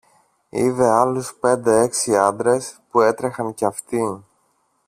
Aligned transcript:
είδε 0.49 0.89
άλλους 0.89 1.33
πέντε-έξι 1.39 2.17
άντρες 2.17 2.79
που 2.91 2.99
έτρεχαν 3.01 3.53
και 3.53 3.65
αυτοί. 3.65 4.25